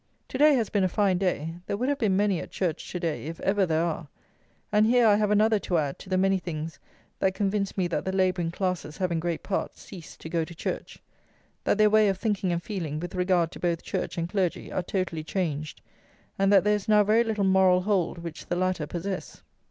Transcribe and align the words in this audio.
To 0.29 0.37
day 0.39 0.55
has 0.55 0.71
been 0.71 0.83
a 0.83 0.87
fine 0.89 1.19
day: 1.19 1.57
there 1.67 1.77
would 1.77 1.87
have 1.87 1.99
been 1.99 2.17
many 2.17 2.39
at 2.39 2.49
church 2.49 2.89
to 2.91 2.99
day, 2.99 3.25
if 3.27 3.39
ever 3.41 3.67
there 3.67 3.83
are; 3.83 4.07
and 4.71 4.87
here 4.87 5.05
I 5.05 5.13
have 5.13 5.29
another 5.29 5.59
to 5.59 5.77
add 5.77 5.99
to 5.99 6.09
the 6.09 6.17
many 6.17 6.39
things 6.39 6.79
that 7.19 7.35
convince 7.35 7.77
me 7.77 7.85
that 7.89 8.03
the 8.03 8.11
labouring 8.11 8.49
classes 8.49 8.97
have, 8.97 9.11
in 9.11 9.19
great 9.19 9.43
part, 9.43 9.77
ceased 9.77 10.19
to 10.21 10.27
go 10.29 10.43
to 10.43 10.55
church; 10.55 10.97
that 11.65 11.77
their 11.77 11.91
way 11.91 12.09
of 12.09 12.17
thinking 12.17 12.51
and 12.51 12.63
feeling 12.63 12.99
with 12.99 13.13
regard 13.13 13.51
to 13.51 13.59
both 13.59 13.83
church 13.83 14.17
and 14.17 14.27
clergy 14.27 14.71
are 14.71 14.81
totally 14.81 15.23
changed; 15.23 15.81
and 16.39 16.51
that 16.51 16.63
there 16.63 16.73
is 16.73 16.87
now 16.87 17.03
very 17.03 17.23
little 17.23 17.43
moral 17.43 17.81
hold 17.81 18.17
which 18.17 18.47
the 18.47 18.55
latter 18.55 18.87
possess. 18.87 19.43